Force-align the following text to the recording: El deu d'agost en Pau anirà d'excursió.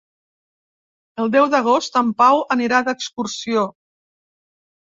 El 1.23 1.29
deu 1.35 1.45
d'agost 1.51 2.01
en 2.03 2.09
Pau 2.23 2.41
anirà 2.57 2.81
d'excursió. 2.89 3.69